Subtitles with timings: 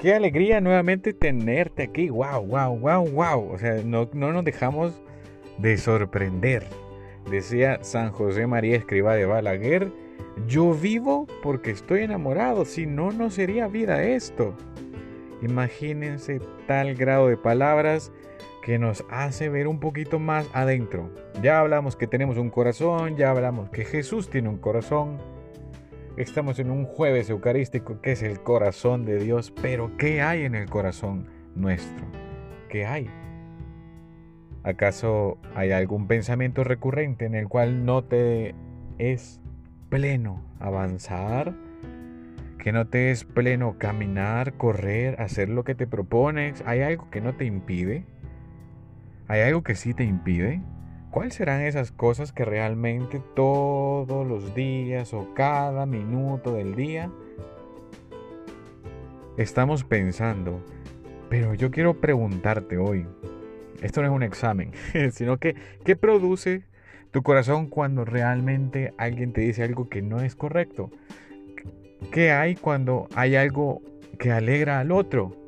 [0.00, 2.08] qué alegría nuevamente tenerte aquí.
[2.08, 3.52] Wow, wow, wow, wow.
[3.52, 5.00] O sea, no, no nos dejamos
[5.58, 6.66] de sorprender.
[7.30, 9.90] Decía San José María Escriba de Balaguer,
[10.46, 14.54] yo vivo porque estoy enamorado, si no, no sería vida esto.
[15.42, 18.12] Imagínense tal grado de palabras
[18.62, 21.10] que nos hace ver un poquito más adentro.
[21.42, 25.18] Ya hablamos que tenemos un corazón, ya hablamos que Jesús tiene un corazón.
[26.16, 30.54] Estamos en un jueves eucarístico que es el corazón de Dios, pero ¿qué hay en
[30.54, 32.06] el corazón nuestro?
[32.70, 33.10] ¿Qué hay?
[34.62, 38.54] ¿Acaso hay algún pensamiento recurrente en el cual no te
[38.96, 39.42] es
[39.90, 41.54] pleno avanzar?
[42.58, 46.64] ¿Que no te es pleno caminar, correr, hacer lo que te propones?
[46.64, 48.06] ¿Hay algo que no te impide?
[49.28, 50.62] ¿Hay algo que sí te impide?
[51.16, 57.10] ¿Cuáles serán esas cosas que realmente todos los días o cada minuto del día
[59.38, 60.62] estamos pensando?
[61.30, 63.06] Pero yo quiero preguntarte hoy,
[63.80, 64.72] esto no es un examen,
[65.10, 66.64] sino que ¿qué produce
[67.12, 70.90] tu corazón cuando realmente alguien te dice algo que no es correcto?
[72.12, 73.80] ¿Qué hay cuando hay algo
[74.18, 75.45] que alegra al otro?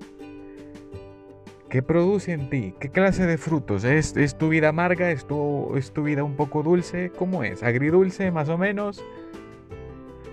[1.68, 2.74] ¿Qué produce en ti?
[2.80, 3.84] ¿Qué clase de frutos?
[3.84, 5.10] ¿Es, tu vida amarga?
[5.10, 7.12] ¿Es tu, ¿Es tu vida un poco dulce?
[7.18, 7.62] ¿Cómo es?
[7.62, 9.04] ¿Agridulce más o menos?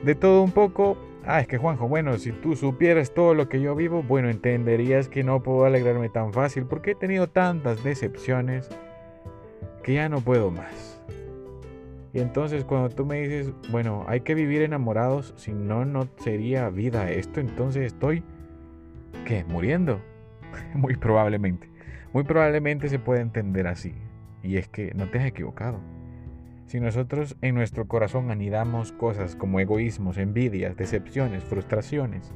[0.04, 0.98] ¿De todo un poco?
[1.26, 5.10] Ah, es que Juanjo, bueno, si tú supieras todo lo que yo vivo, bueno, entenderías
[5.10, 8.70] que no puedo alegrarme tan fácil porque he tenido tantas decepciones
[9.84, 11.02] que ya no puedo más.
[12.14, 16.70] Y entonces cuando tú me dices, bueno, hay que vivir enamorados, si no, no sería
[16.70, 18.24] vida esto, entonces estoy,
[19.26, 19.44] ¿qué?
[19.44, 20.00] ¿Muriendo?
[20.74, 21.70] Muy probablemente.
[22.14, 23.94] Muy probablemente se puede entender así.
[24.44, 25.80] Y es que no te has equivocado.
[26.68, 32.34] Si nosotros en nuestro corazón anidamos cosas como egoísmos, envidias, decepciones, frustraciones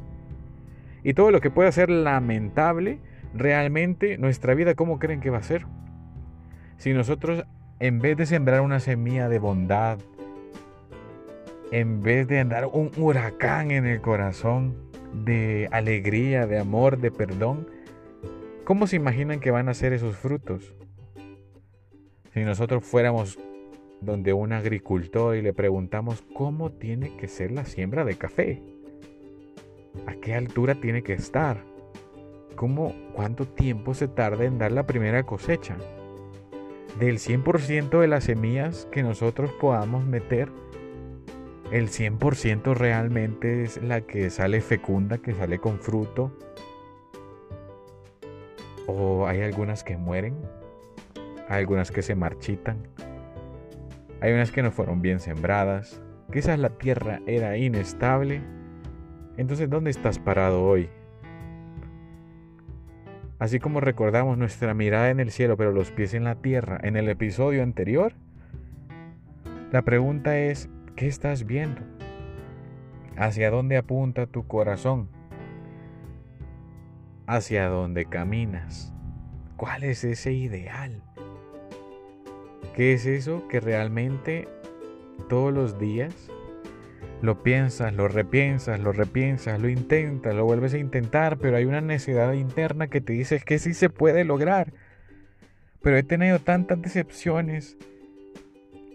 [1.04, 3.00] y todo lo que pueda ser lamentable,
[3.34, 5.66] realmente nuestra vida, ¿cómo creen que va a ser?
[6.78, 7.44] Si nosotros,
[7.80, 9.98] en vez de sembrar una semilla de bondad,
[11.72, 14.76] en vez de andar un huracán en el corazón
[15.14, 17.68] de alegría, de amor, de perdón,
[18.70, 20.76] ¿cómo se imaginan que van a ser esos frutos?
[22.36, 23.40] Si nosotros fuéramos
[24.00, 28.62] donde un agricultor y le preguntamos cómo tiene que ser la siembra de café.
[30.06, 31.64] ¿A qué altura tiene que estar?
[32.56, 35.76] ¿Cómo, ¿Cuánto tiempo se tarda en dar la primera cosecha?
[37.00, 40.52] Del 100% de las semillas que nosotros podamos meter,
[41.72, 46.38] el 100% realmente es la que sale fecunda, que sale con fruto.
[48.92, 50.36] O hay algunas que mueren,
[51.48, 52.88] hay algunas que se marchitan.
[54.20, 56.02] Hay unas que no fueron bien sembradas.
[56.34, 58.42] Quizás la tierra era inestable.
[59.38, 60.90] Entonces, ¿dónde estás parado hoy?
[63.38, 66.96] Así como recordamos nuestra mirada en el cielo, pero los pies en la tierra en
[66.96, 68.14] el episodio anterior,
[69.72, 71.82] la pregunta es, ¿qué estás viendo?
[73.16, 75.10] ¿Hacia dónde apunta tu corazón?
[77.32, 78.92] ¿Hacia dónde caminas?
[79.56, 81.04] ¿Cuál es ese ideal?
[82.74, 84.48] ¿Qué es eso que realmente
[85.30, 86.12] todos los días
[87.22, 91.82] lo piensas, lo repiensas, lo repiensas, lo intentas, lo vuelves a intentar, pero hay una
[91.82, 94.74] necesidad interna que te dice que sí se puede lograr?
[95.84, 97.78] Pero he tenido tantas decepciones,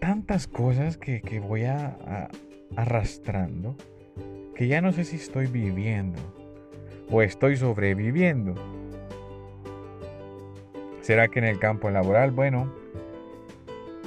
[0.00, 1.66] tantas cosas que, voy
[2.76, 3.76] arrastrando,
[4.56, 6.43] que ya no sé si estoy viviendo
[7.10, 8.54] o estoy sobreviviendo.
[11.00, 12.72] ¿Será que en el campo laboral, bueno,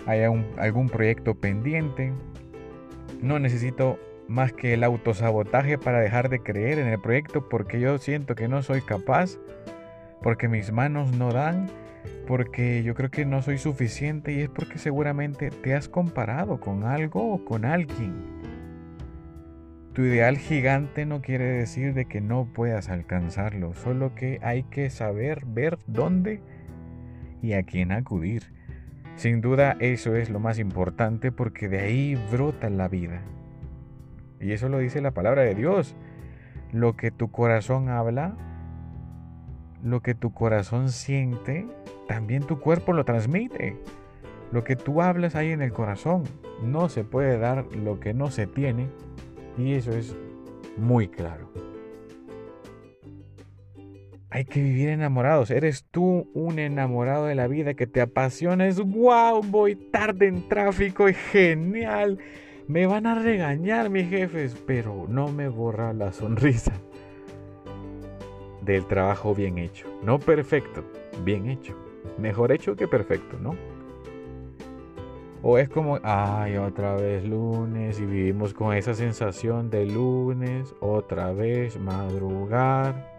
[0.07, 0.21] hay
[0.57, 2.13] algún proyecto pendiente.
[3.21, 7.97] No necesito más que el autosabotaje para dejar de creer en el proyecto porque yo
[7.97, 9.37] siento que no soy capaz,
[10.21, 11.69] porque mis manos no dan,
[12.25, 16.85] porque yo creo que no soy suficiente y es porque seguramente te has comparado con
[16.85, 18.15] algo o con alguien.
[19.97, 24.91] Tu ideal gigante no quiere decir de que no puedas alcanzarlo, solo que hay que
[24.91, 26.39] saber ver dónde
[27.41, 28.53] y a quién acudir.
[29.15, 33.23] Sin duda eso es lo más importante porque de ahí brota la vida.
[34.39, 35.95] Y eso lo dice la palabra de Dios.
[36.71, 38.38] Lo que tu corazón habla,
[39.81, 41.65] lo que tu corazón siente,
[42.07, 43.75] también tu cuerpo lo transmite.
[44.51, 46.21] Lo que tú hablas ahí en el corazón.
[46.61, 48.89] No se puede dar lo que no se tiene.
[49.57, 50.15] Y eso es
[50.77, 51.51] muy claro.
[54.30, 55.50] Hay que vivir enamorados.
[55.50, 58.68] Eres tú un enamorado de la vida que te apasiona.
[58.68, 62.19] Es wow, voy tarde en tráfico, es genial.
[62.68, 66.74] Me van a regañar mis jefes, pero no me borra la sonrisa.
[68.62, 69.88] del trabajo bien hecho.
[70.03, 70.83] No perfecto,
[71.24, 71.74] bien hecho.
[72.18, 73.56] Mejor hecho que perfecto, ¿no?
[75.44, 81.31] O es como, ay, otra vez lunes y vivimos con esa sensación de lunes, otra
[81.31, 83.18] vez madrugar,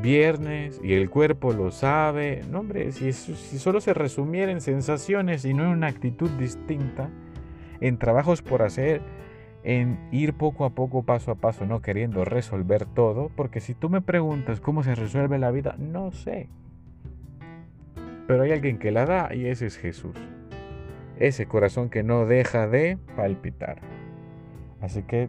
[0.00, 2.42] viernes y el cuerpo lo sabe.
[2.50, 7.10] No, hombre, si, solo se resumiera en sensaciones y no en una actitud distinta,
[7.80, 9.02] en trabajos por hacer,
[9.62, 13.90] en ir poco a poco, paso a paso, no queriendo resolver todo, porque si tú
[13.90, 16.48] me preguntas cómo se resuelve la vida, no sé.
[18.26, 20.16] Pero hay alguien que la da y ese es Jesús.
[21.18, 23.80] Ese corazón que no deja de palpitar.
[24.80, 25.28] Así que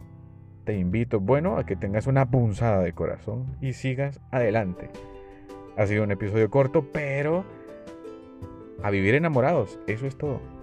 [0.64, 4.90] te invito, bueno, a que tengas una punzada de corazón y sigas adelante.
[5.76, 7.44] Ha sido un episodio corto, pero
[8.82, 10.57] a vivir enamorados, eso es todo.